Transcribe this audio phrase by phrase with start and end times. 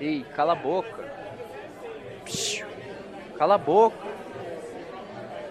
[0.00, 1.04] Ei, cala a boca.
[3.36, 3.96] Cala a boca.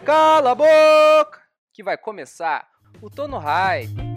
[0.06, 1.42] Cala a boca!
[1.74, 2.66] Que vai começar
[3.02, 4.08] o Tono Hype.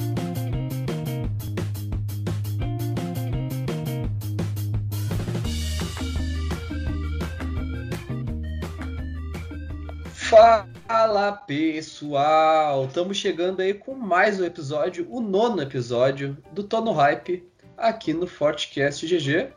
[10.13, 17.51] Fala pessoal, estamos chegando aí com mais um episódio, o nono episódio do Tono Hype
[17.77, 19.53] aqui no Fortcast GG,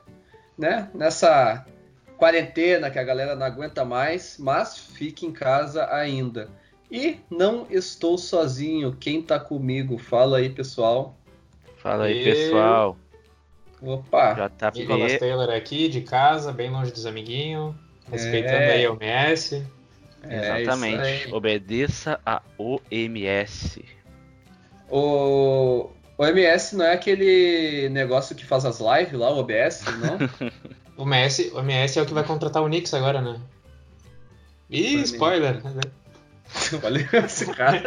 [0.57, 0.89] né?
[0.93, 1.65] Nessa
[2.17, 6.49] quarentena que a galera não aguenta mais, mas fique em casa ainda.
[6.91, 9.97] E não estou sozinho, quem tá comigo?
[9.97, 11.17] Fala aí, pessoal.
[11.77, 12.97] Fala aí, pessoal.
[13.81, 14.35] Opa!
[14.35, 17.75] Já tá Nicolas Taylor aqui, de casa, bem longe dos amiguinhos,
[18.09, 18.73] respeitando É.
[18.73, 19.67] aí a OMS.
[20.23, 21.33] É Exatamente.
[21.33, 23.83] Obedeça a OMS.
[24.89, 25.89] O...
[26.17, 30.51] o MS não é aquele negócio que faz as lives lá, o OBS, não?
[30.95, 33.39] O OMS, o OMS é o que vai contratar o Knicks agora, né?
[34.69, 35.55] Ih, spoiler!
[35.65, 35.81] né?
[36.83, 37.81] Olha esse cara.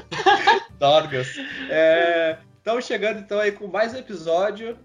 [0.78, 1.28] Dorgas.
[1.70, 4.76] É, estamos chegando então aí com mais um episódio.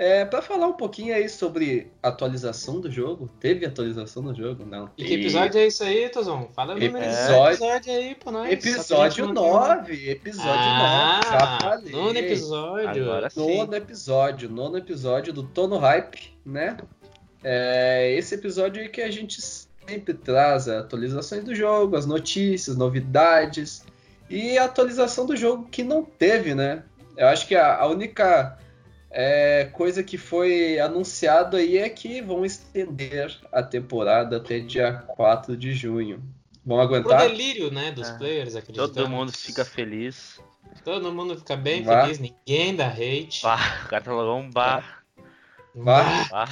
[0.00, 3.28] É, para falar um pouquinho aí sobre atualização do jogo.
[3.40, 4.64] Teve atualização do jogo?
[4.64, 4.88] Não.
[4.96, 6.48] E que episódio é isso aí, Tozão?
[6.54, 8.52] Fala o número desse Episódio- episódio aí pra nós.
[8.52, 10.10] Episódio Só pra gente não- 9.
[10.10, 11.22] Episódio 9.
[11.26, 11.92] Já Ah, falei.
[11.92, 13.02] nono episódio.
[13.02, 13.56] Agora sim.
[13.58, 16.76] Nono episódio, nono episódio do Tono Hype, né?
[17.42, 23.84] É esse episódio aí que a gente sempre traz atualizações do jogo, as notícias, novidades
[24.30, 26.84] e a atualização do jogo que não teve, né?
[27.16, 28.56] Eu acho que a, a única
[29.10, 35.56] é, coisa que foi anunciado aí é que vão estender a temporada até dia 4
[35.56, 36.22] de junho.
[36.64, 37.20] Vão aguentar?
[37.28, 38.94] delírio, né, dos Ah, players, acreditamos.
[38.94, 40.38] Todo mundo fica feliz.
[40.84, 42.02] Todo mundo fica bem Vá.
[42.02, 43.42] feliz, ninguém dá hate.
[43.42, 45.02] Bah, o cara tá logo um bar.
[45.74, 46.26] Vá.
[46.30, 46.48] Bah.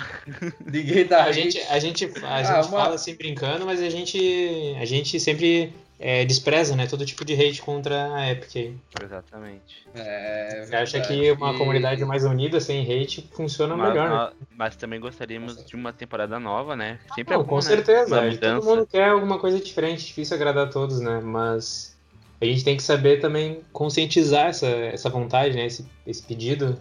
[0.64, 3.90] Ninguém dá A gente, a gente, a Ah, gente uma- fala assim brincando, mas a
[3.90, 6.86] gente, a gente sempre é, despreza, né?
[6.86, 8.56] Todo tipo de hate contra a Epic.
[8.56, 8.76] aí.
[9.02, 9.86] Exatamente.
[9.94, 14.46] É, Você acha que uma E- comunidade mais unida, sem hate, funciona Mas, melhor, né?
[14.56, 16.98] mas também gostaríamos de uma temporada nova, né?
[17.14, 17.62] Sempre Não, é bom, com né?
[17.62, 18.20] certeza.
[18.38, 21.20] Todo mundo quer alguma coisa diferente, difícil agradar a todos, né?
[21.22, 21.96] Mas
[22.40, 25.66] a gente tem que saber também conscientizar essa, essa vontade, né?
[25.66, 26.78] Esse, esse pedido.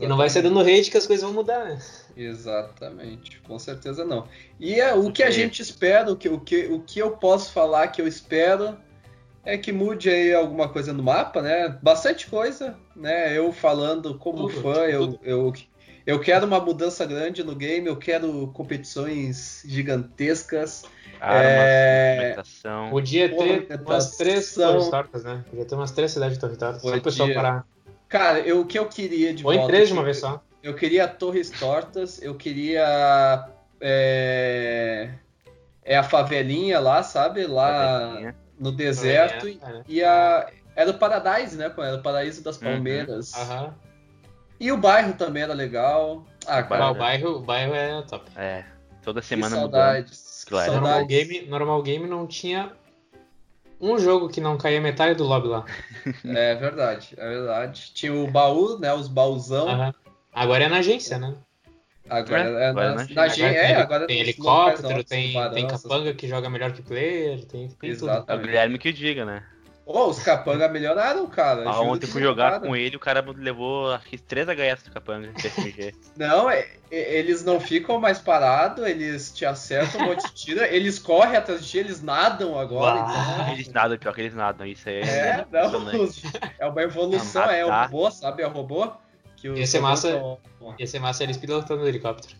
[0.00, 1.78] E não vai ser dando hate que as coisas vão mudar, né?
[2.16, 4.26] Exatamente, com certeza não.
[4.58, 7.52] E é, o que a gente espera, o que, o, que, o que eu posso
[7.52, 8.76] falar que eu espero
[9.44, 11.78] é que mude aí alguma coisa no mapa, né?
[11.80, 13.36] Bastante coisa, né?
[13.36, 15.20] Eu falando como Tudo, fã, eu, tudo.
[15.22, 15.52] eu,
[16.04, 20.82] eu quero uma mudança grande no game, eu quero competições gigantescas.
[21.20, 22.36] Armas, É.
[22.90, 25.44] Podia ter umas três torres tortas, né?
[25.48, 26.82] Podia ter umas três cidades tortas.
[26.82, 27.75] Só o pessoal parar.
[28.18, 30.18] Cara, eu, o que eu queria de Ou em volta, três de uma eu- vez
[30.18, 30.42] só.
[30.62, 33.48] Eu queria torres tortas, eu queria.
[33.80, 35.10] É,
[35.84, 37.46] é a favelinha lá, sabe?
[37.46, 38.36] Lá Favelinha.
[38.58, 39.46] no deserto.
[39.46, 39.82] É, é.
[39.88, 40.48] E a.
[40.74, 41.72] Era o Paradise, né?
[41.78, 42.64] Era o Paraíso das Uhum.
[42.72, 43.32] Palmeiras.
[43.34, 43.74] Aham.
[44.58, 46.24] E o bairro também era legal.
[46.46, 48.24] Ah, cara, o bairro, o bairro é top.
[48.36, 48.64] É,
[49.02, 50.44] toda semana saudades.
[50.48, 50.72] Claro.
[50.72, 51.28] Normal saudades.
[51.28, 52.72] game, normal game não tinha
[53.80, 55.64] um jogo que não caía metade do lobby lá.
[56.24, 57.92] É verdade, é verdade.
[57.94, 58.92] Tinha o baú, né?
[58.92, 59.68] Os baúzão.
[59.68, 59.94] Aham.
[60.32, 61.34] Agora é na agência, né?
[62.08, 63.46] Agora É, é, agora na, na na agência.
[63.46, 67.96] É, tem, agora tem helicóptero, tem, tem capanga que joga melhor que player, tem, tem
[67.96, 68.24] tudo.
[68.26, 69.42] É o Guilherme que diga, né?
[69.86, 71.62] Ô, os capanga melhoraram, cara.
[71.70, 74.90] Ah, juro ontem fui jogar com ele, o cara levou acho que três HS do
[74.90, 75.94] Capanga de.
[76.18, 80.60] Não, é- é- eles não ficam mais parados, eles te acertam um monte de tiro,
[80.64, 82.98] eles correm atrás de ti, eles nadam agora.
[82.98, 86.22] então- eles nadam, pior que eles nadam, isso aí É, não, impressionante.
[86.58, 88.42] é uma evolução, Ah, é o robô, sabe?
[88.42, 88.90] É o robô.
[89.36, 90.38] Que Ia ser massa- são-
[90.78, 92.34] Ia ser massa eles pilotando o helicóptero.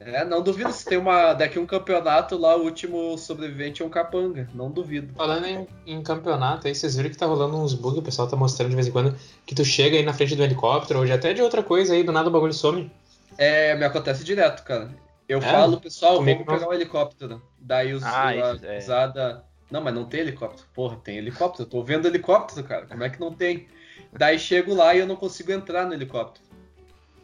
[0.00, 1.34] É, não duvido se tem uma.
[1.34, 4.48] Daqui um campeonato lá, o último sobrevivente é um capanga.
[4.54, 5.12] Não duvido.
[5.14, 8.34] Falando em, em campeonato, aí vocês viram que tá rolando uns bugs, o pessoal tá
[8.34, 11.12] mostrando de vez em quando, que tu chega aí na frente do helicóptero, ou de
[11.12, 12.90] até de outra coisa aí, do nada o bagulho some.
[13.36, 14.90] É, me acontece direto, cara.
[15.28, 15.42] Eu É?
[15.42, 17.42] falo, pessoal, Comigo vamos pegar um helicóptero.
[17.58, 19.42] Daí os Ah, a isso, é.
[19.70, 20.66] Não, mas não tem helicóptero.
[20.74, 21.64] Porra, tem helicóptero.
[21.64, 22.86] Eu tô vendo helicóptero, cara.
[22.86, 23.68] Como é que não tem?
[24.12, 26.44] Daí chego lá e eu não consigo entrar no helicóptero.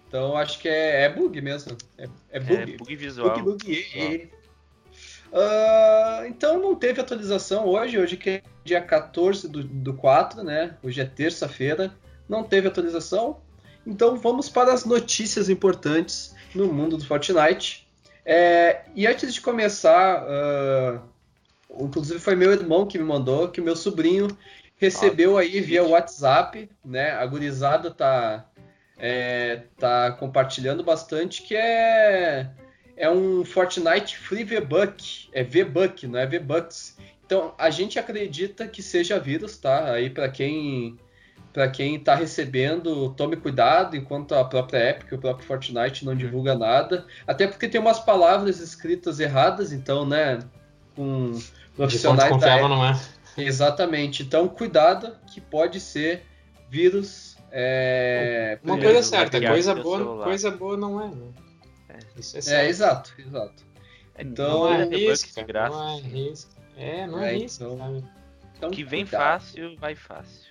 [0.09, 1.77] Então acho que é, é bug mesmo.
[1.99, 2.77] É, é É bug.
[2.79, 3.31] bug visual.
[3.43, 4.29] Bug, bug, e-
[5.33, 10.77] Ah, então não teve atualização hoje, hoje que é dia 14 do, do 4, né?
[10.83, 11.93] Hoje é terça-feira,
[12.29, 13.39] não teve atualização.
[13.87, 17.87] Então vamos para as notícias importantes no mundo do Fortnite.
[18.25, 21.01] É, e antes de começar, ah,
[21.79, 24.29] inclusive foi meu irmão que me mandou, que o meu sobrinho
[24.77, 27.11] recebeu aí via WhatsApp, né?
[27.13, 28.45] A gurizada tá,
[28.99, 32.51] é, tá compartilhando bastante, que é
[32.97, 36.97] é um Fortnite Free V-Buck, é V-Buck, não é V-Bucks.
[37.27, 39.93] Então a gente acredita que seja vírus, tá?
[39.93, 40.99] Aí para quem
[41.53, 46.55] para quem tá recebendo, tome cuidado enquanto a própria Epic, o próprio Fortnite não divulga
[46.55, 50.39] nada, até porque tem umas palavras escritas erradas, então, né,
[50.95, 51.33] com
[51.75, 52.69] profissionais de da Epic.
[52.69, 53.01] não é.
[53.39, 54.23] Exatamente.
[54.23, 56.27] Então, cuidado que pode ser
[56.69, 57.36] vírus.
[57.51, 58.59] É...
[58.63, 60.25] Uma coisa certa, vai coisa boa, celular.
[60.25, 61.09] coisa boa não é.
[61.09, 61.99] Né?
[62.17, 62.69] Isso é É, certo.
[62.69, 63.67] exato, exato.
[64.19, 66.51] Então, não é Não é não é risco.
[66.77, 68.05] É, não é, É, risco, então.
[68.57, 69.41] Então, Que vem cuidado.
[69.41, 70.47] fácil, vai fácil.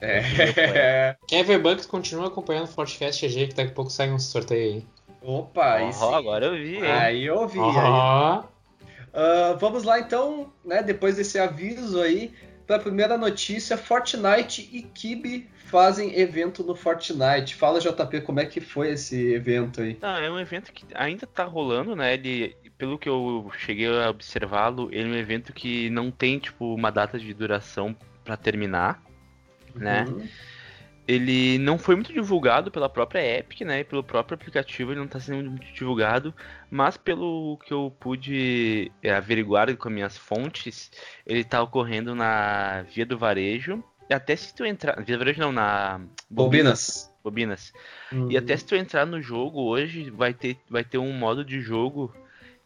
[0.00, 1.16] É.
[1.26, 4.74] Quem é V-Bucks continua acompanhando o Fortcast GG, que daqui a pouco sai um sorteio
[4.76, 4.86] aí.
[5.22, 6.02] Opa, aí sim.
[6.02, 6.86] Ó, agora eu vi, hein?
[6.90, 7.58] Aí eu ouvi.
[7.58, 7.64] aí.
[7.66, 8.42] Ó,
[9.12, 10.82] Ah, vamos lá então, né?
[10.82, 12.32] Depois desse aviso aí,
[12.70, 17.56] para a primeira notícia, Fortnite e Kibi fazem evento no Fortnite.
[17.56, 19.98] Fala JP, como é que foi esse evento aí?
[20.00, 22.14] Não, é um evento que ainda tá rolando, né?
[22.14, 26.72] Ele, pelo que eu cheguei a observá-lo, ele é um evento que não tem, tipo,
[26.72, 29.02] uma data de duração pra terminar,
[29.74, 30.04] né?
[31.10, 31.14] Uhum.
[31.14, 33.80] Ele não foi muito divulgado pela própria Epic, né?
[33.80, 36.34] E pelo próprio aplicativo ele não tá sendo muito divulgado,
[36.70, 40.90] mas pelo que eu pude é, averiguar com as minhas fontes,
[41.26, 43.82] ele tá ocorrendo na Via do Varejo.
[44.08, 45.02] E até se tu entrar.
[45.02, 47.12] Via do Varejo não, na Bobinas.
[47.22, 47.72] Bobinas.
[48.12, 48.30] Uhum.
[48.30, 51.60] E até se tu entrar no jogo hoje, vai ter, vai ter um modo de
[51.60, 52.14] jogo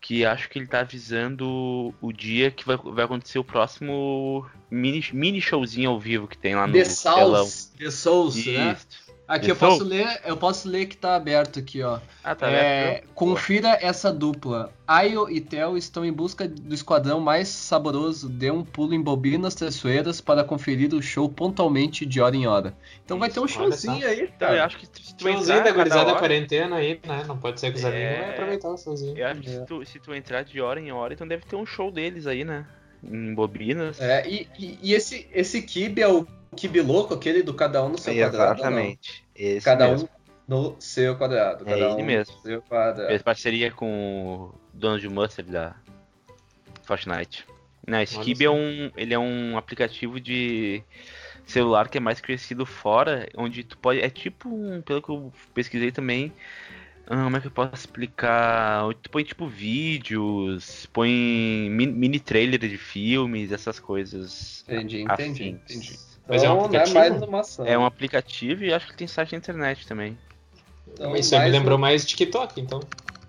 [0.05, 5.03] que acho que ele tá avisando o dia que vai, vai acontecer o próximo mini,
[5.15, 7.47] mini showzinho ao vivo que tem lá no The telão.
[7.47, 8.77] Souls, The Souls, né?
[9.25, 9.33] Isso.
[9.33, 9.89] Aqui eu posso Souls?
[9.91, 11.99] ler, eu posso ler que tá aberto aqui, ó.
[12.23, 13.09] Ah, tá É, vendo?
[13.15, 14.71] confira essa dupla.
[14.87, 18.29] Ayo e Tel estão em busca do esquadrão mais saboroso.
[18.29, 22.75] Dê um pulo em bobinas traiçoeiras para conferir o show pontualmente de hora em hora.
[23.03, 25.65] Então vai ter um Isso, showzinho aí, Então, eu acho que se tu showzinho entrar
[25.65, 27.25] da gurizada hora, quarentena aí, né?
[27.27, 27.89] Não pode ser com os É.
[27.89, 29.17] amigos, vai aproveitar o showzinho.
[29.19, 29.53] eu acho que É.
[29.53, 32.27] se tu, se tu entrar de hora em hora, então deve ter um show deles
[32.27, 32.67] aí, né?
[33.03, 33.99] Em bobinas.
[34.01, 37.91] É, e, e- e esse, esse Kibe é o Kibe louco, aquele do cada um
[37.91, 38.37] no seu quadrado.
[38.63, 38.79] ou não?
[38.79, 39.25] Exatamente.
[39.35, 40.09] Esse Cada mesmo.
[40.09, 41.65] um no seu quadrado.
[41.65, 42.35] É Cada ele um mesmo.
[42.37, 43.09] no seu quadrado.
[43.09, 45.75] Fez parceria com o dono de Mustard da
[46.85, 47.47] Fortnite.
[47.87, 50.83] Não, esse Olha Kibi é um, ele é um aplicativo de
[51.47, 55.31] celular que é mais crescido fora, onde tu pode, é tipo, um, pelo que eu
[55.53, 56.33] pesquisei também,
[57.07, 58.83] ah, como é que eu posso explicar?
[59.03, 61.11] Tu põe tipo vídeos, põe
[61.71, 64.65] mi- mini trailer de filmes, essas coisas.
[64.67, 65.61] Entendi, entendi, afins.
[65.71, 65.99] entendi.
[66.27, 66.95] Mas é um Então, né, aplicativo?
[66.95, 67.67] mais uma ação.
[67.67, 70.19] É um aplicativo e acho que tem site na internet também.
[70.89, 72.81] Então, Isso aí me mais lembrou um- mais TikTok, então.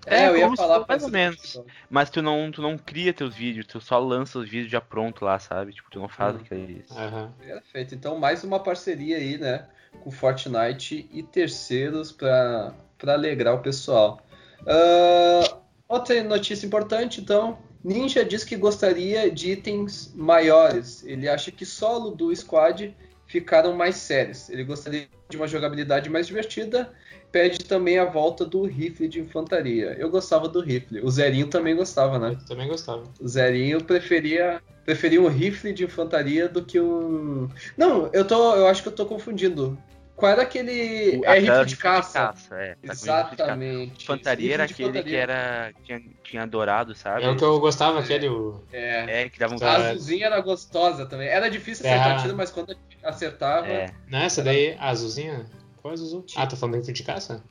[0.06, 1.60] É, eu ia falar mais ou menos.
[1.90, 5.24] Mas tu não, tu não cria teus vídeos, tu só lança os vídeos já pronto
[5.24, 5.72] lá, sabe?
[5.72, 6.40] Tipo, tu não faz Hum.
[6.44, 6.90] aqueles.
[6.92, 7.32] Aham.
[7.38, 7.94] Perfeito.
[7.94, 9.66] Então, mais uma parceria aí, né?
[10.04, 12.72] Com Fortnite e terceiros para
[13.04, 14.24] alegrar o pessoal.
[14.64, 15.58] Ah,
[15.88, 17.58] outra notícia importante, então.
[17.86, 21.04] Ninja diz que gostaria de itens maiores.
[21.04, 22.92] Ele acha que solo do squad
[23.28, 24.50] ficaram mais sérios.
[24.50, 26.92] Ele gostaria de uma jogabilidade mais divertida.
[27.30, 29.94] Pede também a volta do rifle de infantaria.
[30.00, 31.00] Eu gostava do rifle.
[31.00, 32.36] O Zerinho também gostava, né?
[32.40, 33.04] Eu também gostava.
[33.20, 37.48] O Zerinho preferia, preferia um rifle de infantaria do que um.
[37.76, 38.56] Não, eu tô.
[38.56, 39.78] Eu acho que eu tô confundindo.
[40.16, 41.16] Qual era aquele.
[41.24, 42.18] É Aquela rifle de caça.
[42.18, 43.04] é, tá rifle de caça.
[43.34, 44.02] Exatamente.
[44.04, 45.34] Infantaria era Rifle de aquele que infantaria.
[45.34, 45.72] era.
[45.84, 47.22] Tinha, tinha dourado, sabe?
[47.24, 48.28] É o que eu gostava, aquele.
[48.28, 48.60] O...
[48.72, 49.22] É.
[49.22, 49.58] É, que dava um.
[49.58, 49.72] Tá.
[49.72, 51.28] A azulzinha era gostosa também.
[51.28, 52.22] Era difícil acertar É.
[52.22, 53.66] tiro, mas quando acertava.
[53.66, 53.90] É.
[54.08, 55.44] Não, essa daí, a azulzinha?
[55.82, 56.24] Qual é azul?
[56.34, 57.44] Ah, tô falando dentro de caça?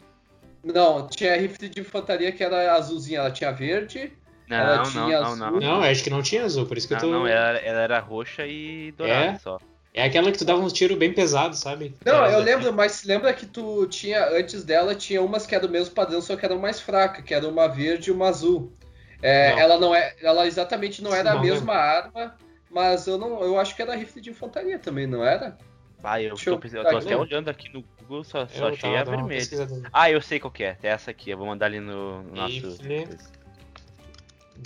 [0.63, 3.19] Não, tinha rifle de infantaria que era azulzinha.
[3.19, 4.12] Ela tinha verde.
[4.50, 5.48] Ela Não, tinha não, não, não.
[5.48, 5.60] azul.
[5.62, 7.12] Não, acho que não tinha azul, por isso que eu Não, tô.
[7.12, 9.38] não, ela, ela era roxa e dourada É?
[9.39, 9.60] só.
[9.95, 11.95] É aquela que tu dava uns tiros bem pesados, sabe?
[12.03, 15.71] Não, eu lembro, mas lembra que tu tinha, antes dela, tinha umas que eram do
[15.71, 18.73] mesmo padrão, só que eram mais fracas, que era uma verde e uma azul.
[19.21, 19.59] É, Não.
[19.59, 22.35] ela não é, ela exatamente não era Não a mesma arma,
[22.69, 25.57] mas eu não, eu acho que era rifle de infantaria também, não era?
[26.03, 27.05] Ah, eu Deixa tô, eu tô aqui.
[27.05, 29.47] até olhando aqui no Google, só, só achei tava a vermelha.
[29.93, 30.77] Ah, eu sei qual que é.
[30.83, 32.77] É essa aqui, eu vou mandar ali no, no nosso.
[32.83, 33.17] Rifle.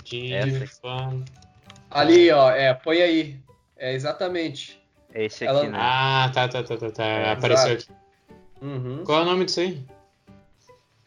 [0.02, 0.34] De.
[1.88, 3.40] Ali, ó, é, põe aí.
[3.76, 4.79] É exatamente.
[5.12, 5.78] É esse Ela- aqui, né?
[5.80, 7.04] Ah, tá, tá, tá, tá, tá.
[7.04, 7.92] É, Apareceu exato.
[7.92, 8.64] aqui.
[8.64, 9.04] Uhum.
[9.04, 9.84] Qual é o nome disso aí?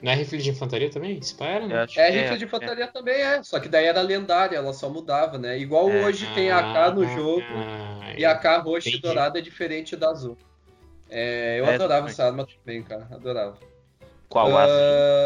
[0.02, 1.22] Não é rifle de infantaria também?
[1.22, 1.86] Spire, né?
[1.96, 5.58] É, rifle de infantaria também é, só que daí era lendária, ela só mudava, né?
[5.58, 6.04] Igual É.
[6.06, 7.42] hoje tem a AK no Ah, jogo.
[7.50, 9.02] ah, E a AK roxa e Entendi.
[9.02, 10.38] dourada é diferente da azul.
[11.10, 13.08] É, eu É, adorava essa arma também, cara.
[13.12, 13.58] Adorava.
[14.28, 14.64] Qual Ah,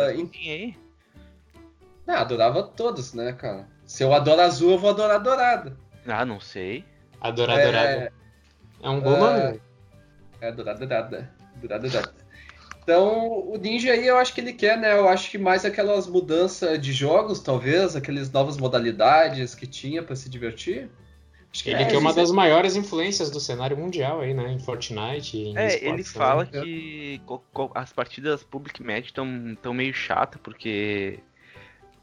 [0.08, 0.20] azul?
[0.22, 0.78] em- Tem aí?
[2.08, 3.68] Ah, adorava todos, né, cara?
[3.86, 5.76] Se eu adoro azul, eu vou adorar dourada.
[6.06, 6.86] Ah, não sei.
[7.20, 8.14] Adorar, É, adorado.
[8.82, 9.62] É um bom é, nome, velho.
[10.42, 11.32] É, dourada, dourada.
[11.56, 12.28] Dourada, dourada.
[12.84, 14.98] Então, o Ninja aí eu acho que ele quer, né?
[14.98, 20.16] Eu acho que mais aquelas mudanças de jogos, talvez, aquelas novas modalidades que tinha para
[20.16, 20.90] se divertir.
[21.52, 24.54] Acho que ele é, que é uma das maiores influências do cenário mundial aí, né?
[24.54, 25.38] Em Fortnite.
[25.38, 27.20] Em é, ele fala que
[27.76, 31.20] as partidas Public Match estão tão meio chata porque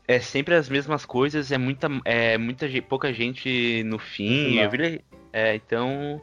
[0.07, 4.59] é sempre as mesmas coisas, é muita, é muita pouca gente no fim.
[4.59, 5.03] Eu vi,
[5.33, 6.21] é, então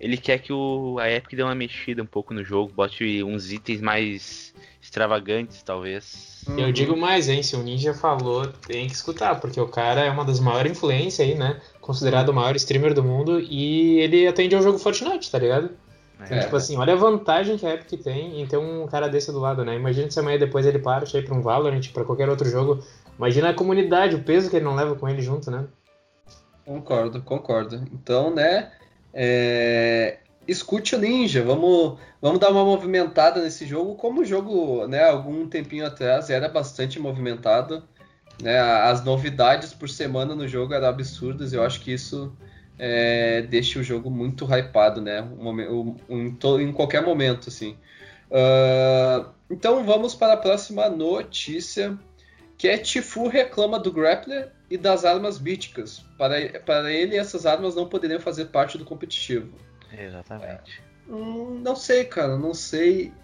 [0.00, 3.52] ele quer que o, a Epic dê uma mexida um pouco no jogo, bote uns
[3.52, 6.42] itens mais extravagantes, talvez.
[6.48, 6.72] Eu uhum.
[6.72, 7.42] digo mais, hein?
[7.42, 11.28] Se o Ninja falou, tem que escutar, porque o cara é uma das maiores influências
[11.28, 11.60] aí, né?
[11.82, 15.70] Considerado o maior streamer do mundo e ele atende ao jogo Fortnite, tá ligado?
[16.22, 16.40] Então, é.
[16.40, 19.38] tipo assim, olha a vantagem que a Epic tem em ter um cara desse do
[19.38, 19.76] lado, né?
[19.76, 22.82] Imagina se amanhã depois ele parte aí pra um Valorant, pra qualquer outro jogo.
[23.18, 25.66] Imagina a comunidade, o peso que ele não leva com ele junto, né?
[26.64, 27.84] Concordo, concordo.
[27.92, 28.70] Então, né,
[29.12, 35.04] é, escute o Ninja, vamos, vamos dar uma movimentada nesse jogo, como o jogo, né,
[35.04, 37.82] algum tempinho atrás era bastante movimentado,
[38.42, 42.32] né, as novidades por semana no jogo eram absurdas, eu acho que isso
[42.78, 47.76] é, deixa o jogo muito hypado, né, um, um, um, em qualquer momento, assim.
[48.30, 51.98] Uh, então vamos para a próxima notícia,
[52.60, 56.04] que é Tifu reclama do Grappler e das armas míticas.
[56.18, 59.50] Para, para ele, essas armas não poderiam fazer parte do competitivo.
[59.90, 60.82] Exatamente.
[61.08, 63.14] É, hum, não sei, cara, não sei.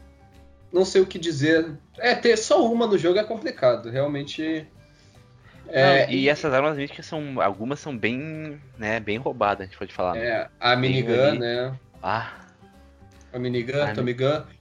[0.73, 1.71] Não sei o que dizer.
[1.99, 4.67] É, ter só uma no jogo é complicado, realmente.
[5.69, 7.39] É, não, e essas armas míticas são.
[7.39, 8.59] Algumas são bem.
[8.79, 10.17] né, bem roubadas, a gente pode falar.
[10.17, 10.51] É, né?
[10.59, 11.79] a minigun, né?
[12.03, 12.33] Ah.
[13.35, 14.56] A minigun, a Tommy Gun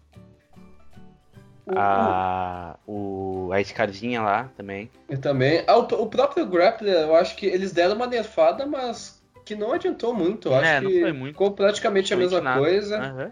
[1.74, 4.90] a, o, a escadinha lá também.
[5.10, 5.64] E também.
[5.68, 9.72] Ah, o, o, próprio Grappler, eu acho que eles deram uma nerfada, mas que não
[9.72, 10.50] adiantou muito.
[10.50, 12.60] Eu é, acho que ficou praticamente a mesma nada.
[12.60, 13.00] coisa.
[13.00, 13.32] Uhum.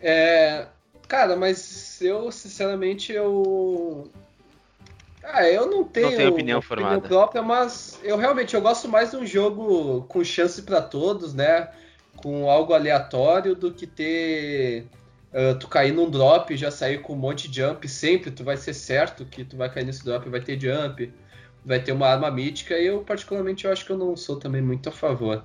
[0.00, 0.66] É,
[1.08, 4.10] cara, mas eu, sinceramente, eu.
[5.22, 9.10] Ah, eu não tenho, não tenho opinião, opinião própria, mas eu realmente eu gosto mais
[9.10, 11.70] de um jogo com chance para todos, né?
[12.16, 14.86] Com algo aleatório do que ter
[15.34, 18.44] uh, tu cair num drop e já sair com um monte de jump sempre, tu
[18.44, 21.12] vai ser certo que tu vai cair nesse drop, vai ter jump,
[21.64, 24.62] vai ter uma arma mítica, e eu particularmente eu acho que eu não sou também
[24.62, 25.44] muito a favor.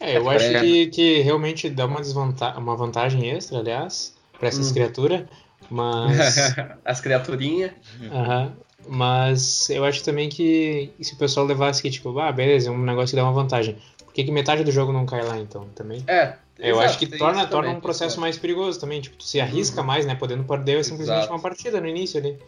[0.00, 0.60] É, eu acho é.
[0.60, 4.74] que, que realmente dá uma, desvantagem, uma vantagem extra, aliás, para essas hum.
[4.74, 5.24] criaturas,
[5.70, 6.54] mas...
[6.84, 7.72] As criaturinhas.
[8.00, 8.52] Uhum.
[8.88, 12.78] Mas eu acho também que se o pessoal levasse que, tipo, ah, beleza, é um
[12.78, 13.76] negócio que dá uma vantagem.
[14.04, 16.02] Por que, que metade do jogo não cai lá, então, também?
[16.06, 19.00] É, eu Exato, acho que torna, torna um processo mais perigoso também.
[19.00, 19.86] Tipo, tu se arrisca uhum.
[19.86, 20.14] mais, né?
[20.14, 21.32] Podendo perder simplesmente Exato.
[21.32, 22.38] uma partida no início ali.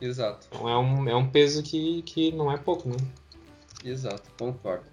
[0.00, 0.46] Exato.
[0.50, 2.96] Então é um, é um peso que, que não é pouco, né?
[3.84, 4.84] Exato, concordo.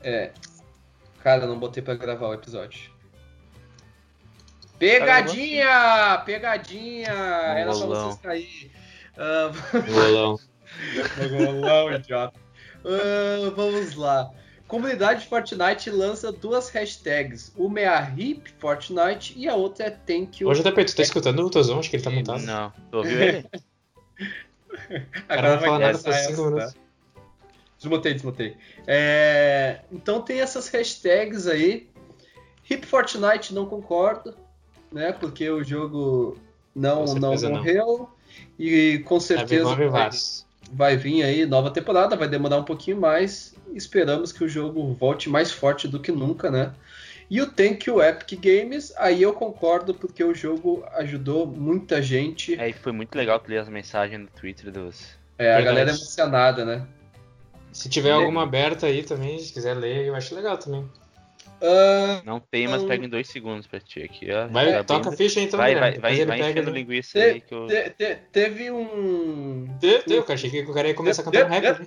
[0.00, 0.32] É.
[1.22, 2.92] Cara, não botei pra gravar o episódio.
[4.78, 6.22] Pegadinha!
[6.26, 7.08] Pegadinha!
[7.08, 8.72] Era só vocês cair.
[9.16, 9.92] Uh...
[9.92, 10.38] Golão.
[11.30, 12.38] Golão, idiota.
[12.84, 14.30] Uh, vamos lá.
[14.66, 17.52] Comunidade Fortnite lança duas hashtags.
[17.56, 20.48] Uma é a Hip Fortnite e a outra é Thank You.
[20.48, 21.78] Ô, JP, tu tá escutando o Tozão?
[21.78, 22.42] Acho que ele tá montado.
[22.42, 23.46] Não, tu ouviu ele?
[25.28, 26.72] Agora não fala nada por 5 minutos.
[26.72, 26.80] Tá?
[27.78, 28.56] Desmutei, desmutei.
[28.86, 29.80] É...
[29.92, 31.88] Então tem essas hashtags aí.
[32.68, 34.34] Hip Fortnite não concordo,
[34.90, 35.12] né?
[35.12, 36.38] Porque o jogo
[36.74, 37.86] não, não morreu.
[37.86, 38.08] Não.
[38.58, 40.10] E com certeza vai,
[40.72, 45.28] vai vir aí nova temporada, vai demorar um pouquinho mais esperamos que o jogo volte
[45.28, 46.72] mais forte do que nunca, né?
[47.30, 52.58] E o Thank You Epic Games, aí eu concordo porque o jogo ajudou muita gente.
[52.58, 55.16] É, e foi muito legal ler as mensagens no Twitter dos.
[55.38, 56.86] É, a galera é emocionada, né?
[57.72, 60.88] Se tiver alguma aberta aí também, se quiser ler, eu acho legal também.
[61.60, 64.30] Uh, não tem, mas pega em dois segundos pra ti aqui.
[64.30, 64.48] Ó.
[64.48, 65.16] Vai, tá toca bem...
[65.16, 66.76] ficha então, Vai, vai, vai, vai enchendo no...
[66.76, 67.66] linguiça te, aí que eu...
[67.66, 69.66] Te, te, teve um...
[69.80, 71.86] Teve, teve, eu achei que o cara ia começar a cantar um rap.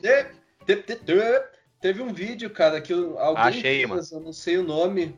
[1.79, 4.01] Teve um vídeo, cara, que alguém Achei, fez, mano.
[4.11, 5.15] eu não sei o nome.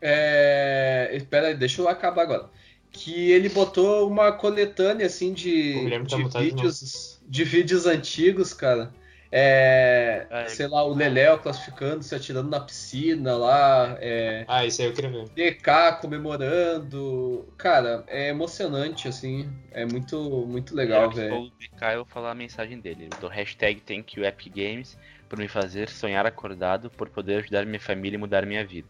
[0.00, 1.10] É...
[1.12, 2.50] Espera aí, deixa eu acabar agora.
[2.90, 8.92] Que ele botou uma coletânea, assim, de, de tá vídeos, de, de vídeos antigos, cara.
[9.32, 13.96] É, é, sei lá, o Leléo classificando, se atirando na piscina lá.
[14.00, 15.28] É, ah, isso aí eu queria ver.
[15.28, 17.46] DK comemorando.
[17.56, 19.48] Cara, é emocionante, assim.
[19.70, 20.18] É muito,
[20.48, 21.42] muito legal, velho.
[21.42, 23.08] O DK, eu vou falar a mensagem dele.
[23.20, 28.44] Do hashtag ThankYouEpicGames por me fazer sonhar acordado, por poder ajudar minha família e mudar
[28.44, 28.88] minha vida.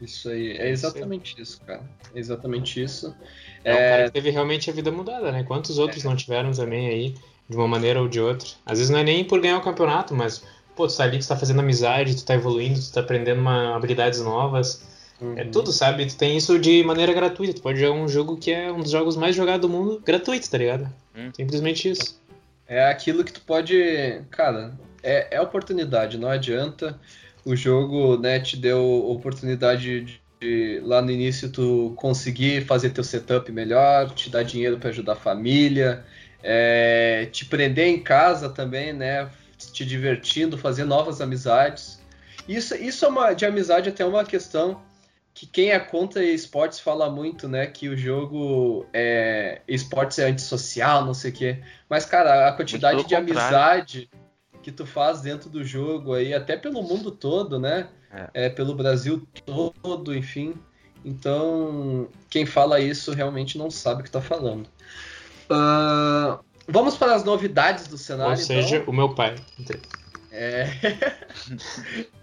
[0.00, 1.82] Isso aí, é exatamente isso, cara.
[2.14, 3.12] É exatamente isso.
[3.64, 5.42] É, é um cara que teve realmente a vida mudada, né?
[5.42, 6.08] Quantos outros é.
[6.08, 7.14] não tiveram também aí,
[7.48, 8.48] de uma maneira ou de outra?
[8.66, 10.44] Às vezes não é nem por ganhar o campeonato, mas,
[10.76, 13.76] pô, tu tá ali, tu tá fazendo amizade, tu tá evoluindo, tu tá aprendendo uma,
[13.76, 14.86] habilidades novas.
[15.20, 15.36] Uhum.
[15.36, 16.06] É tudo, sabe?
[16.06, 17.54] Tu tem isso de maneira gratuita.
[17.54, 20.48] Tu pode jogar um jogo que é um dos jogos mais jogados do mundo gratuito,
[20.48, 20.88] tá ligado?
[21.16, 21.30] Hum.
[21.34, 22.20] Simplesmente isso.
[22.66, 24.22] É aquilo que tu pode.
[24.30, 26.98] Cara, é, é oportunidade, não adianta.
[27.44, 33.02] O jogo né, te deu oportunidade de, de, lá no início tu conseguir fazer teu
[33.02, 36.04] setup melhor, te dar dinheiro para ajudar a família,
[36.42, 39.30] é, te prender em casa também, né?
[39.56, 42.00] Te divertindo, fazer novas amizades.
[42.48, 44.80] Isso, isso é uma, de amizade até uma questão
[45.38, 47.66] que quem é contra esportes fala muito, né?
[47.66, 51.62] Que o jogo é esportes é antissocial, não sei o quê.
[51.88, 53.32] Mas, cara, a quantidade de contrário.
[53.32, 54.10] amizade
[54.60, 57.88] que tu faz dentro do jogo aí, até pelo mundo todo, né?
[58.10, 58.46] É.
[58.46, 58.48] é.
[58.48, 60.54] pelo Brasil todo, enfim.
[61.04, 64.68] Então, quem fala isso realmente não sabe o que está falando.
[65.50, 68.32] Uh, vamos para as novidades do cenário.
[68.32, 68.92] Ou seja, então.
[68.92, 69.34] o meu pai.
[70.30, 70.66] É.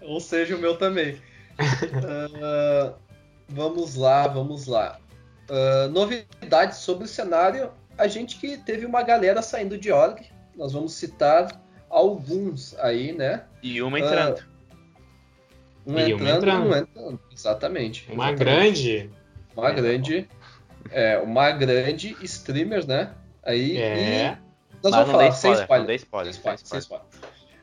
[0.02, 1.20] Ou seja, o meu também.
[1.58, 2.94] Uh,
[3.48, 4.98] vamos lá, vamos lá.
[5.50, 7.70] Uh, novidades sobre o cenário.
[7.98, 10.22] A gente que teve uma galera saindo de org.
[10.54, 13.44] Nós vamos citar alguns aí, né?
[13.62, 14.40] E uma entrando.
[15.84, 16.66] Uh, um e entrando, uma entrando.
[16.66, 17.20] Um entrando.
[17.32, 18.10] Exatamente.
[18.10, 18.82] Uma exatamente.
[18.82, 19.10] grande.
[19.56, 20.28] Uma grande.
[20.90, 23.10] É, uma grande streamer, né?
[23.42, 23.76] Aí.
[23.78, 24.38] É.
[24.82, 25.86] nós vamos falar, sem spoiler.
[25.86, 27.06] Sem spoiler, spoiler, sem spoiler.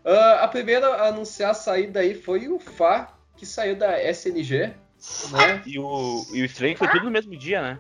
[0.06, 4.74] Uh, a primeira a anunciar a saída aí foi o Fá, que saiu da SNG.
[5.32, 5.62] Né?
[5.66, 7.80] E o, e o estranho foi tudo no mesmo dia, né?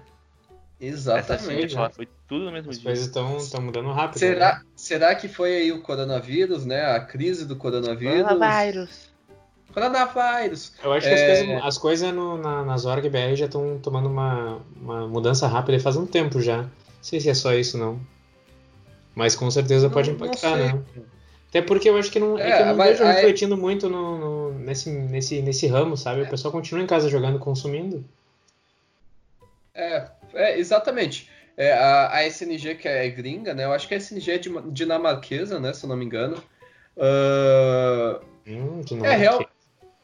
[0.79, 1.77] Exatamente.
[1.77, 2.89] Essa foi tudo no mesmo As dia.
[2.89, 4.19] coisas estão mudando rápido.
[4.19, 4.61] Será, né?
[4.75, 6.83] será que foi aí o coronavírus, né?
[6.91, 8.23] A crise do coronavírus?
[8.23, 9.12] Coronavírus.
[9.73, 10.73] Coronavírus.
[10.83, 11.31] Eu acho que é...
[11.31, 15.47] as coisas, as coisas no, na, nas org BR já estão tomando uma, uma mudança
[15.47, 16.57] rápida faz um tempo já.
[16.63, 16.69] Não
[17.01, 17.99] sei se é só isso, não.
[19.15, 20.81] Mas com certeza não, pode impactar, né?
[21.49, 24.17] Até porque eu acho que não, é, é que eu não vejo refletindo muito no,
[24.17, 26.21] no, nesse, nesse, nesse ramo, sabe?
[26.21, 28.03] O pessoal continua em casa jogando, consumindo.
[29.73, 31.29] É, é exatamente.
[31.55, 33.65] É, a, a, SNG, que é gringa, né?
[33.65, 34.39] Eu acho que a SNG é
[34.71, 35.73] dinamarquesa, né?
[35.73, 36.41] Se eu não me engano.
[36.97, 39.47] Uh, hum, é, real,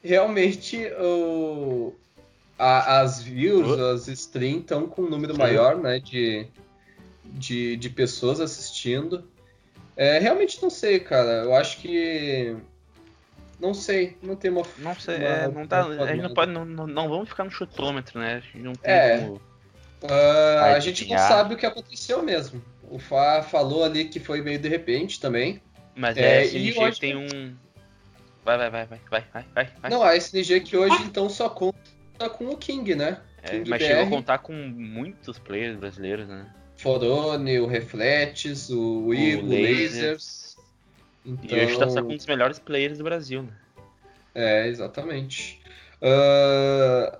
[0.03, 1.93] realmente o,
[2.57, 3.85] a, as views, uh.
[3.93, 5.39] as streams estão com um número Sim.
[5.39, 5.99] maior, né?
[5.99, 6.47] De,
[7.25, 9.27] de, de pessoas assistindo.
[9.95, 11.43] É, realmente não sei, cara.
[11.43, 12.55] Eu acho que.
[13.59, 14.63] Não sei, não tem uma.
[14.77, 16.51] Não sei, uma, é, não dá, a gente não pode.
[16.51, 18.35] Não, não, não, vamos ficar no chutômetro, né?
[18.35, 19.35] A gente não tem é, como.
[20.01, 22.61] Uh, a gente não sabe o que aconteceu mesmo.
[22.89, 25.61] O Fá falou ali que foi meio de repente também.
[25.93, 27.53] Mas é, a SNG tem um.
[28.49, 28.99] Vai, vai, vai, vai,
[29.31, 29.91] vai, vai, vai.
[29.91, 31.77] Não, a SNG que hoje então só conta
[32.35, 33.19] com o King, né?
[33.43, 33.87] É, King mas BR.
[33.87, 36.47] chegou a contar com muitos players brasileiros, né?
[36.75, 40.57] Forone, o Refletes, o Igor, o Lasers.
[41.23, 41.57] Então...
[41.57, 43.53] E hoje tá só com um dos melhores players do Brasil, né?
[44.33, 45.61] É, exatamente.
[46.01, 47.15] Uh...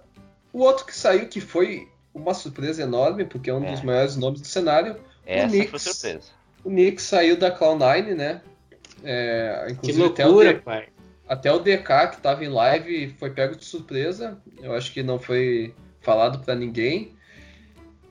[0.52, 3.70] O outro que saiu, que foi uma surpresa enorme, porque é um é.
[3.70, 4.96] dos maiores nomes do cenário.
[5.28, 6.32] Essa o Knicks, foi surpresa.
[6.64, 8.42] O Knicks saiu da Cloud9, né?
[9.04, 10.88] É, inclusive que loucura, até o, pai.
[11.30, 14.36] Até o DK, que estava em live, foi pego de surpresa.
[14.64, 17.16] Eu acho que não foi falado para ninguém.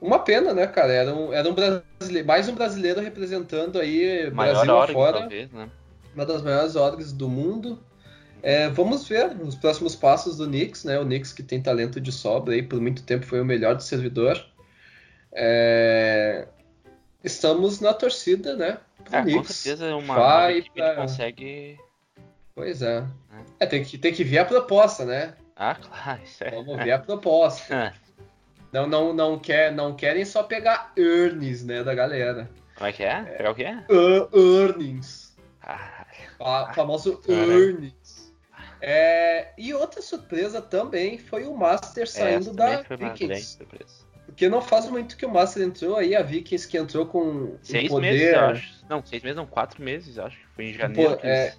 [0.00, 0.92] Uma pena, né, cara?
[0.92, 5.18] Era um, era um brasileiro, mais um brasileiro representando aí Maior Brasil org, afora.
[5.18, 5.68] Talvez, né?
[6.14, 7.83] Uma das maiores orgs do mundo.
[8.40, 10.96] É, vamos ver os próximos passos do Knicks, né?
[11.00, 13.83] O Knicks que tem talento de sobra aí, por muito tempo foi o melhor do
[13.83, 14.40] servidor.
[15.33, 16.46] É,
[17.24, 18.78] estamos na torcida, né?
[19.11, 19.48] É, Knicks.
[19.48, 20.94] com certeza uma, Vai equipe pra...
[20.94, 21.76] consegue.
[22.58, 23.04] Pois é.
[23.60, 23.64] é.
[23.64, 23.66] é.
[23.66, 25.34] tem, que, tem que ver a proposta, né?
[25.54, 26.50] Ah, claro, isso é.
[26.50, 27.74] Vamos ver a proposta.
[27.74, 27.92] É.
[28.70, 32.50] Não, não, não, quer, não querem só pegar earnings, né, da galera.
[32.74, 33.22] Como é que é?
[33.22, 33.64] Pegar o quê?
[33.88, 35.34] Uh, earnings.
[35.62, 36.04] Ah,
[36.38, 38.30] o famoso earnings.
[38.82, 43.58] É, e outra surpresa também foi o Master saindo da Vikings.
[44.26, 47.88] Porque não faz muito que o Master entrou aí, a Vikings que entrou com seis
[47.88, 48.12] poder...
[48.12, 48.86] meses, eu acho.
[48.86, 51.16] Não, seis meses não, quatro meses, acho que foi em janeiro.
[51.16, 51.54] Pô, é,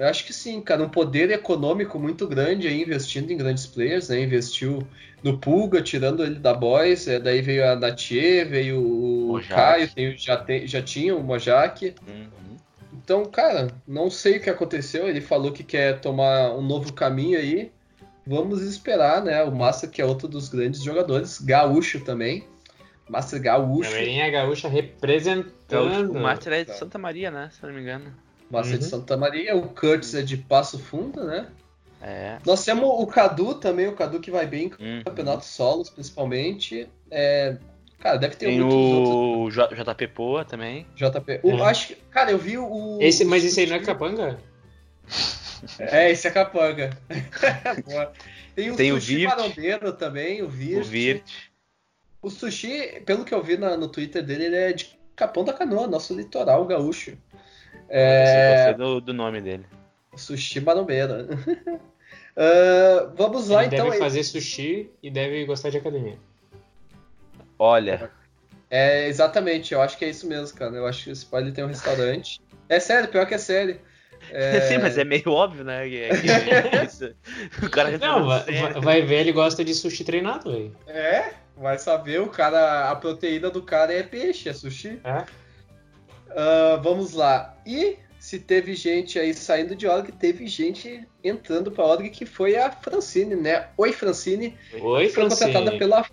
[0.00, 4.08] eu acho que sim, cara, um poder econômico muito grande aí, investindo em grandes players,
[4.08, 4.22] né?
[4.22, 4.82] Investiu
[5.22, 9.86] no Pulga, tirando ele da Boys, é, daí veio a Natie, veio o, o Caio,
[9.92, 11.94] tem, já, tem, já tinha o Mojak.
[12.08, 12.56] Uhum.
[12.94, 17.38] Então, cara, não sei o que aconteceu, ele falou que quer tomar um novo caminho
[17.38, 17.70] aí.
[18.26, 19.44] Vamos esperar, né?
[19.44, 22.46] O Master, que é outro dos grandes jogadores, gaúcho também.
[23.06, 23.90] Master Gaúcho.
[23.90, 25.52] Galerinha gaúcha representando.
[25.68, 27.50] Gaúcho, o Master é de Santa Maria, né?
[27.52, 28.29] Se não me engano.
[28.50, 28.78] Massa uhum.
[28.78, 29.56] de Santa Maria.
[29.56, 31.46] O Curtis é de Passo Fundo, né?
[32.02, 32.38] É.
[32.46, 35.02] Nós temos o Cadu também, o Cadu que vai bem em uhum.
[35.04, 36.88] campeonatos solos, principalmente.
[37.10, 37.56] É,
[37.98, 39.54] cara, deve ter Tem o outros...
[39.54, 40.86] JP Poa também.
[40.96, 41.40] JP.
[41.42, 41.62] O, é.
[41.62, 42.98] acho que, cara, eu vi o.
[43.00, 44.38] Esse, mas esse aí não é capanga?
[45.78, 46.90] É, esse é capanga.
[48.54, 49.28] Tem o Tem o sushi Virt.
[49.28, 50.80] marombeiro também, o Virt.
[50.80, 51.30] O Virt.
[52.22, 55.52] O sushi, pelo que eu vi na- no Twitter dele, ele é de Capão da
[55.52, 57.16] Canoa, nosso litoral gaúcho.
[57.90, 58.70] É...
[58.70, 59.66] É, do, do nome dele.
[60.16, 61.26] sushi marombeiro.
[62.36, 63.86] Ah, vamos lá Ele então.
[63.86, 66.16] deve fazer sushi e deve gostar de academia.
[67.58, 68.10] Olha,
[68.70, 70.74] É, exatamente, eu acho que é isso mesmo, cara.
[70.76, 72.40] Eu acho que esse pai ele tem um restaurante.
[72.68, 73.80] É sério, pior que é sério.
[74.30, 75.86] É, sim, mas é meio óbvio, né?
[75.88, 77.12] que- que- isso.
[77.66, 78.60] o cara Não, vai, sério.
[78.74, 80.74] vai- vai ver, ele gosta de sushi treinado, velho.
[80.86, 85.00] É, vai saber, o cara, a proteína do cara é peixe, é sushi.
[85.04, 85.24] É.
[86.36, 87.56] Ah, vamos lá.
[87.66, 92.56] E se teve gente aí saindo de org, teve gente entrando pra org que foi
[92.56, 93.68] a Francine, né?
[93.76, 94.56] Oi, Francine.
[94.80, 95.78] Oi, que foi contratada Francine.
[95.78, 96.06] pela.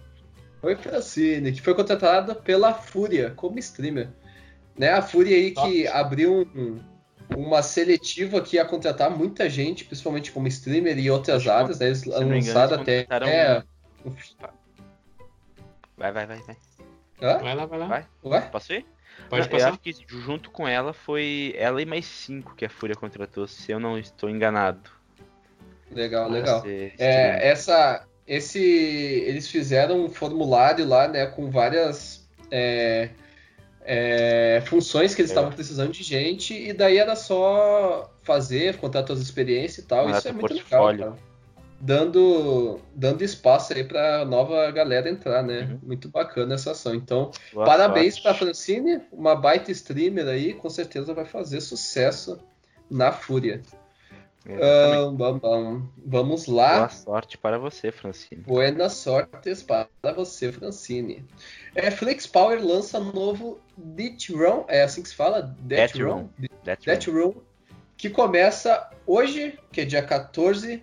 [0.63, 4.09] Oi, Francine, que foi contratada pela Fúria como streamer.
[4.77, 4.89] Né?
[4.91, 6.79] A Fúria aí que abriu um-
[7.35, 11.87] uma seletiva que ia contratar muita gente, principalmente como streamer e outras Acho áreas, né?
[11.87, 13.01] Eles lançaram até.
[13.03, 13.63] contrataram É,
[15.97, 16.57] Vai, vai, vai, vai.
[17.21, 17.37] Hã?
[17.39, 17.87] Vai lá, vai lá.
[17.87, 18.05] Vai.
[18.23, 18.41] Ué?
[18.41, 18.85] Posso ir?
[19.29, 19.69] Pode Não, Eu passar.
[19.69, 23.71] acho que junto com ela foi ela e mais cinco que a Fúria contratou, se
[23.71, 24.89] eu não estou enganado.
[25.91, 26.63] Legal, legal.
[26.65, 33.09] É, essa, esse, eles fizeram um formulário lá, né, com várias é,
[33.81, 35.33] é, funções que eles É.
[35.33, 40.05] estavam precisando de gente, e daí era só fazer, contar suas experiências e tal.
[40.05, 40.91] Mandar Isso é muito portfólio.
[40.99, 41.27] legal, cara.
[41.79, 45.61] Dando, dando espaço aí pra nova galera entrar, né?
[45.61, 45.79] Uhum.
[45.83, 46.95] Muito bacana essa ação.
[46.95, 48.23] Então, Boa parabéns sorte.
[48.23, 52.39] pra Francine, uma baita streamer aí, com certeza vai fazer sucesso
[52.89, 53.61] na Fúria.
[56.05, 56.77] Vamos lá.
[56.77, 58.41] Boa sorte para você, Francine.
[58.41, 61.25] Buenas sortes para você, Francine.
[61.75, 65.41] É, Flix Power lança novo Death Run, é assim que se fala?
[65.41, 66.13] Death, Death Run?
[66.13, 66.29] Run.
[66.63, 67.33] That's Death Run,
[67.97, 70.81] que começa hoje, que é dia 14,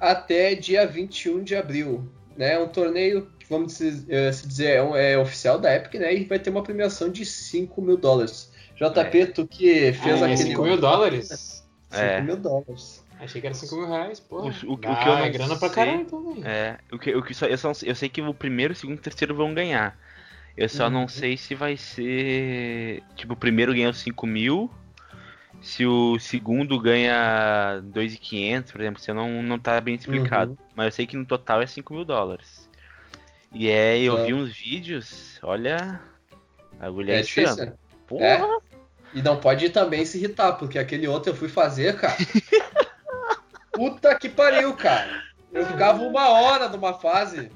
[0.00, 2.08] até dia 21 de abril.
[2.36, 2.54] Né?
[2.54, 5.94] É um torneio que, vamos dizer, eh, se dizer, é, um- é oficial da Epic,
[5.94, 6.14] né?
[6.14, 8.52] E vai ter uma premiação de 5 mil dólares.
[8.76, 10.50] JP, tu que fez Ah, é aquele.
[10.50, 11.28] 5 mil dólares?
[11.90, 12.20] 5 É.
[12.20, 13.04] mil dólares.
[13.20, 14.36] Achei que era 5 mil reais, pô.
[14.36, 16.46] O- o- o que eu não grana pra sei- caralho, então, velho.
[16.46, 18.96] É, o que, o que só, eu, só, eu sei que o primeiro, o segundo
[18.98, 19.98] e o terceiro vão ganhar.
[20.56, 20.90] Eu só Uhum.
[20.90, 23.02] não sei se vai ser.
[23.16, 24.70] Tipo, o primeiro ganha os 5 mil.
[25.60, 30.52] Se o segundo ganha 2.500, por exemplo, se não, não tá bem explicado.
[30.52, 30.56] Uhum.
[30.76, 32.68] Mas eu sei que no total é 5 mil dólares.
[33.52, 34.26] E é, eu É.
[34.26, 36.00] vi uns vídeos, olha.
[36.78, 37.72] A agulha É é difícil, né?
[38.06, 38.24] Porra!
[38.24, 38.78] É.
[39.14, 42.14] E não pode também se irritar, porque aquele outro eu fui fazer, cara.
[43.72, 45.22] Puta que pariu, cara.
[45.52, 47.50] Eu ficava uma hora numa fase.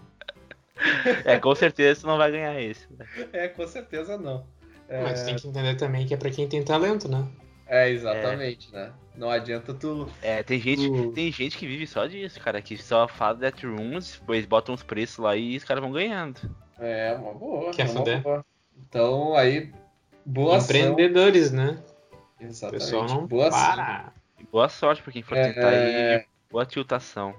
[1.24, 2.86] É, com certeza você não vai ganhar esse.
[2.98, 3.06] né?
[3.32, 4.46] É, com certeza não.
[4.88, 7.26] É, Mas tem que entender também que é pra quem tem talento, né?
[7.66, 8.92] É, exatamente, né?
[9.16, 10.08] Não adianta tu.
[10.22, 13.62] É, tem gente, Tu- tem gente que vive só disso, cara, que só fala Death
[13.64, 16.38] Rooms, depois botam os preços lá e os caras vão ganhando.
[16.78, 17.70] É, uma boa.
[17.72, 18.22] Quer uma fuder?
[18.22, 18.44] boa.
[18.88, 19.70] Então, aí.
[20.24, 20.76] Boa ação.
[20.76, 21.78] Empreendedores, né?
[22.40, 22.84] O Exatamente.
[22.84, 23.74] pessoal não boa ação.
[23.76, 24.12] para.
[24.50, 25.76] Boa sorte pra quem for É, tentar aí.
[25.94, 26.24] é.
[26.50, 27.34] Boa tiltação.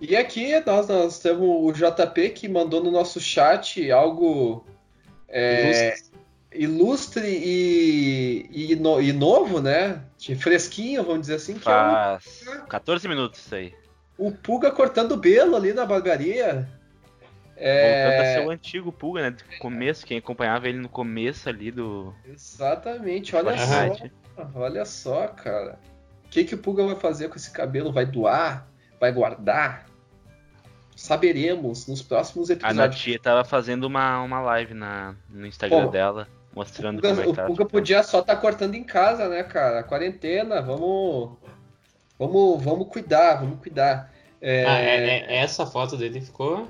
[0.00, 4.66] E aqui nós, nós temos o JP que mandou no nosso chat algo
[5.28, 5.94] é,
[6.58, 10.02] ilustre e, e, no- e novo, né?
[10.38, 13.74] Fresquinho, vamos dizer assim, que é Faz 14 minutos isso aí.
[14.18, 16.68] o, o Puga cortando o belo ali na barbearia.
[17.56, 19.30] Voltando a É, ser o antigo Pulga, né?
[19.30, 23.96] Do começo, quem acompanhava ele no começo ali do exatamente, olha só.
[24.54, 25.78] Olha só, cara.
[26.26, 27.92] O que, que o Puga vai fazer com esse cabelo?
[27.92, 28.68] Vai doar?
[29.00, 29.86] Vai guardar?
[30.94, 32.76] Saberemos nos próximos A episódios.
[32.78, 37.20] Natia tava fazendo uma, uma live na, no Instagram Pô, dela, O mostrando Puga, como
[37.20, 37.46] é que o tá.
[37.46, 39.82] Puga podia só estar cortando em casa, né, cara?
[39.84, 41.36] Quarentena, vamos.
[42.18, 44.10] Vamos, vamos cuidar, vamos cuidar.
[44.40, 46.66] É, Ah, é- é- essa foto dele ficou.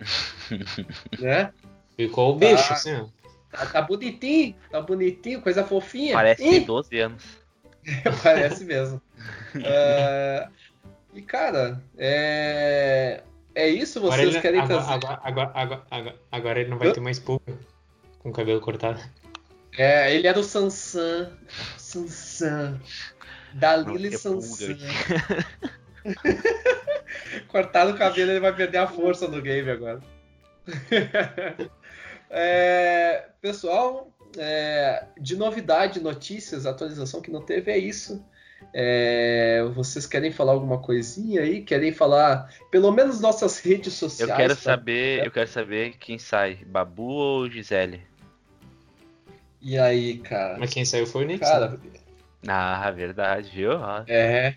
[1.20, 1.50] né?
[1.96, 2.74] Ficou o bicho, Tá.
[2.74, 3.06] assim, ó.
[3.50, 6.12] Tá, tá bonitinho, tá bonitinho, coisa fofinha.
[6.14, 7.22] Parece Ih, ter 12 anos.
[8.22, 9.00] Parece mesmo.
[9.64, 10.48] É,
[11.14, 13.22] E, cara, é.
[13.54, 14.00] É isso?
[14.00, 15.06] Agora Vocês ele, querem agora, trazer?
[15.06, 15.52] agora, agora,
[15.88, 16.92] agora, agora- ele não vai Hã?
[16.92, 17.53] ter mais pulga o
[18.34, 19.00] cabelo cortado.
[19.76, 21.32] É, ele era o Sansan.
[21.78, 22.80] Sansan.
[23.54, 24.76] Dalila e Não, é Sansan.
[27.48, 30.00] Cortar o cabelo, ele vai perder a força no game agora.
[32.36, 38.24] É, pessoal, é, de novidade, notícias, atualização que não teve, é isso.
[38.72, 41.62] É, vocês querem falar alguma coisinha aí?
[41.62, 44.34] Querem falar, pelo menos nossas redes Eu sociais?
[44.34, 44.62] quero tá?
[44.62, 48.02] saber, eu quero saber quem sai, Babu ou Gisele?
[49.64, 50.58] E aí, cara?
[50.58, 51.40] Mas quem saiu foi o Nix.
[51.40, 51.78] Cara, né?
[52.46, 53.70] Ah, verdade, viu?
[54.06, 54.54] É.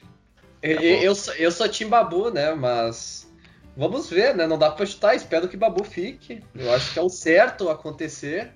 [0.62, 2.54] eu, eu, sou, eu sou Tim Babu, né?
[2.54, 3.32] Mas
[3.78, 4.46] vamos ver, né?
[4.46, 5.16] Não dá pra chutar.
[5.16, 6.44] Espero que Babu fique.
[6.54, 8.52] Eu acho que é o certo acontecer.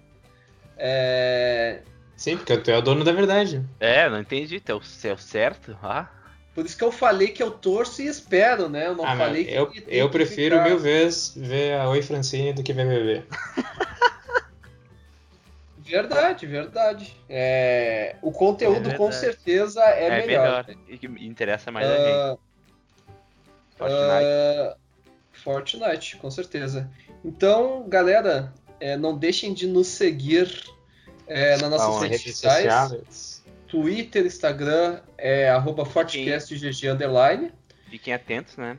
[0.78, 1.80] É...
[2.18, 3.64] Sim, porque tu é o dono da verdade.
[3.80, 4.60] É, não entendi.
[4.60, 5.78] Tu é o, é o certo?
[5.82, 6.10] Ah.
[6.54, 8.88] Por isso que eu falei que eu torço e espero, né?
[8.88, 9.86] Eu não Ah, falei eu, que.
[9.88, 10.68] eu que prefiro ficar.
[10.68, 13.24] mil vezes ver a Oi Francine do que ver BBB.
[15.92, 17.16] Verdade, verdade.
[17.30, 19.16] É, O conteúdo É com verdade.
[19.16, 20.66] certeza é, melhor.
[20.88, 22.10] E que interessa mais a gente.
[22.10, 22.38] Ah,
[23.78, 24.26] Fortnite.
[24.26, 24.76] ah,
[25.32, 26.90] Fortnite, com certeza.
[27.26, 30.50] Então, galera, é, não deixem de nos seguir
[31.28, 32.08] é, nas nossas Aonde?
[32.08, 32.64] redes Redes sociais.
[32.90, 33.42] sociais.
[33.68, 37.52] Twitter, Instagram, é arroba FortcastGG underline.
[37.90, 38.78] Fiquem atentos, né?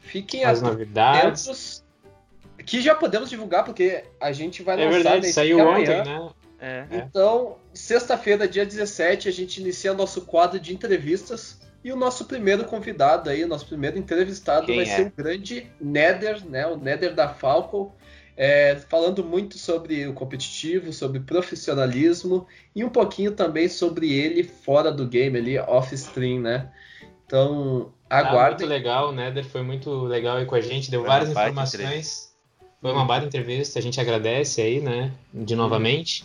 [0.00, 1.46] Fiquem As novidades.
[1.48, 1.84] atentos.
[2.66, 6.04] Que já podemos divulgar, porque a gente vai É lançar verdade, né, saiu ontem, amanhã.
[6.04, 6.30] né?
[6.60, 6.86] É.
[6.90, 11.60] Então, sexta-feira, dia 17, a gente inicia nosso quadro de entrevistas.
[11.84, 14.96] E o nosso primeiro convidado aí, o nosso primeiro entrevistado Quem vai é?
[14.96, 16.66] ser o grande Nether, né?
[16.66, 17.94] O Nether da Falcon.
[18.36, 24.92] é, falando muito sobre o competitivo, sobre profissionalismo e um pouquinho também sobre ele fora
[24.92, 26.70] do game ali, off-stream, né?
[27.26, 31.08] Então, Ah, muito legal, o Nether foi muito legal aí com a gente, deu Foi
[31.08, 32.32] várias informações.
[32.80, 36.24] Foi uma baita entrevista, a gente agradece aí, né, de novamente.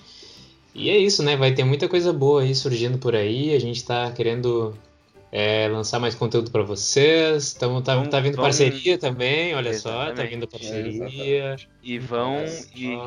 [0.76, 3.84] E é isso, né, vai ter muita coisa boa aí surgindo por aí, a gente
[3.86, 4.76] tá querendo
[5.32, 9.74] é, lançar mais conteúdo pra vocês, tamo, tá, Vamos- tá vindo vamos- parceria também, olha
[9.78, 10.30] só, tá Exatamente.
[10.34, 11.56] vindo É, parceria.
[11.84, 12.44] E vão
[12.76, 12.98] e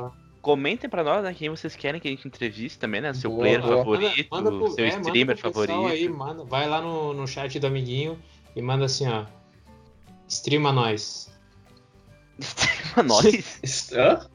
[0.43, 3.13] comentem pra nós, né, quem vocês querem que a gente entreviste também, né?
[3.15, 3.77] Seu Boa, player boa.
[3.79, 5.87] favorito, Manda- manda pro- seu é, manda streamer favorito.
[5.87, 8.17] Aí, manda, vai lá no, no chat do amiguinho
[8.55, 9.25] e manda assim, ó.
[10.29, 11.31] Streama nós.
[13.05, 13.91] nós.
[13.93, 14.27] Hã?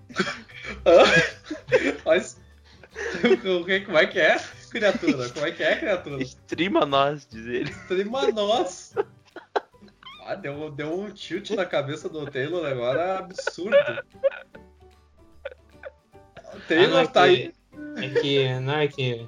[0.86, 1.04] Hã?
[2.06, 2.41] Mas.
[3.86, 4.38] Como é que é,
[4.70, 5.30] criatura?
[5.30, 6.22] Como é que é, criatura?
[6.24, 7.70] Streama nós, diz ele.
[7.72, 8.94] Streama nós.
[10.26, 13.76] Ah, deu, deu um tilt na cabeça do Taylor agora absurdo.
[16.54, 17.54] O Taylor Ah, não, é tá que- aí.
[17.98, 18.60] É que.
[18.60, 19.28] Não, é que.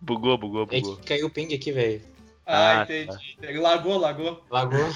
[0.00, 0.96] Bugou, bugou, É bugou.
[0.98, 2.02] que caiu o ping aqui, velho.
[2.44, 3.58] Ah, Ah, entendi.
[3.58, 4.44] Lagou, lagou.
[4.50, 4.86] Lagou.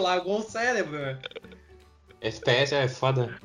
[0.00, 0.98] lagou o cérebro.
[0.98, 1.18] né?
[2.20, 3.38] FPS é foda.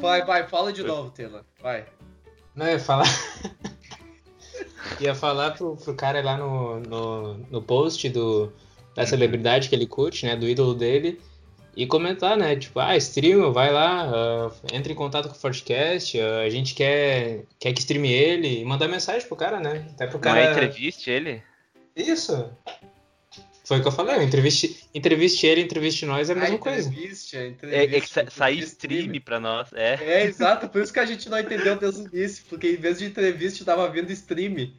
[0.00, 1.44] Vai, vai, fala de novo, Taylor.
[1.60, 1.86] Vai.
[2.58, 3.06] Não, ia falar.
[4.98, 8.52] ia falar pro, pro cara lá no, no, no post do,
[8.96, 10.34] da celebridade que ele curte, né?
[10.34, 11.20] Do ídolo dele.
[11.76, 12.56] E comentar, né?
[12.56, 16.74] Tipo, ah, stream, vai lá, ah, entra em contato com o Fortcast, ah, a gente
[16.74, 19.86] quer, quer que streame ele e mandar mensagem pro cara, né?
[19.92, 20.40] Até pro Não cara.
[20.40, 21.40] é entreviste ele?
[21.94, 22.50] Isso!
[23.68, 26.88] Foi o que eu falei, entreviste, entreviste ele, entreviste nós é a mesma Ah, coisa.
[26.88, 29.70] entrevista, É, entrevista, é que sa- sair entrevista, stream pra nós.
[29.74, 29.94] É.
[30.00, 32.98] É, exato, por isso que a gente não entendeu desde o início, porque em vez
[32.98, 34.72] de entrevista tava vendo stream.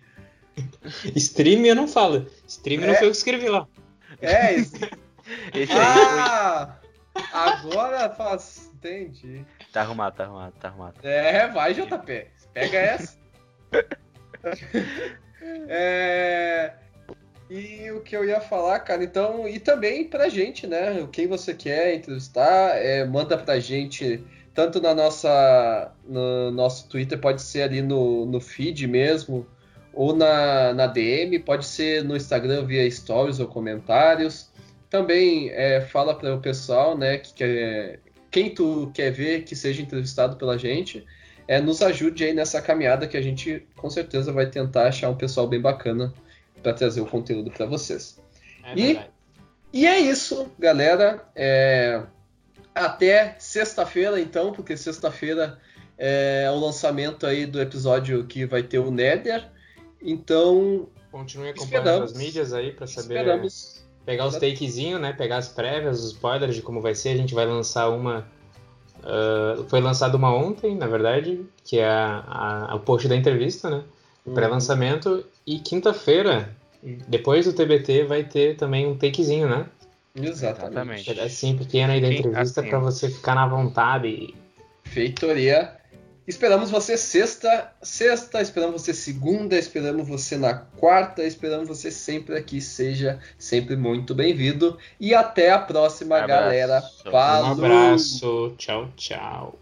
[1.16, 2.26] Stream eu não falo.
[2.48, 2.96] Stream não É.
[2.96, 3.68] foi eu que escrevi lá.
[4.22, 4.76] É, isso.
[5.54, 6.76] Esse aí ah,
[7.32, 8.72] agora faz.
[8.74, 9.46] Entendi.
[9.46, 9.66] foi...
[9.72, 10.96] Tá arrumado, tá arrumado, tá arrumado.
[11.04, 12.26] É, vai, JP.
[12.54, 13.18] Pega essa.
[15.70, 16.74] É,
[17.50, 21.08] E o que eu ia falar, cara, então, e também pra gente, né?
[21.12, 27.42] Quem você quer entrevistar, é, manda pra gente, tanto na nossa, no nosso Twitter, pode
[27.42, 29.48] ser ali no, no feed mesmo,
[29.92, 34.52] ou na, na DM, pode ser no Instagram via stories ou comentários.
[34.88, 39.82] Também é, fala para o pessoal, né, que quer, quem tu quer ver que seja
[39.82, 41.04] entrevistado pela gente,
[41.48, 45.16] é, nos ajude aí nessa caminhada que a gente com certeza vai tentar achar um
[45.16, 46.14] pessoal bem bacana
[46.62, 48.20] para trazer o conteúdo para vocês.
[48.64, 49.10] É E- verdade.
[49.72, 51.24] E é isso, galera.
[51.36, 52.02] É,
[52.74, 55.60] Até sexta-feira, então, porque sexta-feira
[55.98, 59.48] é o lançamento aí do episódio que vai ter o Nether.
[60.02, 63.84] Então, Continue acompanhando as mídias aí pra saber esperamos.
[64.06, 65.12] pegar os takezinhos, né?
[65.14, 67.10] Pegar as prévias, os spoilers de como vai ser.
[67.10, 68.26] A gente vai lançar uma.
[69.04, 73.70] ah, foi lançada uma ontem, na verdade, que é a, a- o post da entrevista,
[73.70, 73.84] né?
[74.26, 75.26] O pré-lançamento.
[75.50, 76.56] E quinta-feira,
[77.08, 79.66] depois do TBT, vai ter também um takezinho, né?
[80.16, 81.10] Exatamente.
[81.10, 82.94] Um pedacinho pequeno aí da entrevista pra atentos.
[82.94, 84.36] você ficar na vontade.
[84.84, 85.76] Feitoria.
[86.28, 92.62] Esperamos você sexta, sexta, esperamos você segunda, esperamos você na quarta, esperamos você sempre aqui,
[92.62, 94.78] seja sempre muito bem-vindo.
[95.00, 96.44] E até a próxima, Abraço.
[96.44, 96.84] galera.
[97.08, 97.48] Um Falou!
[97.48, 99.60] Um abraço, tchau, tchau.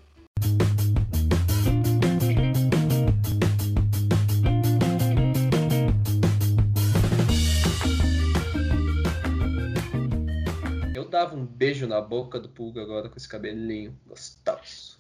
[11.27, 14.95] Dava um beijo na boca do Pulga agora com esse cabelinho gostoso.